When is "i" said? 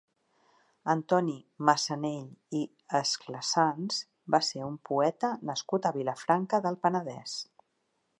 2.59-2.61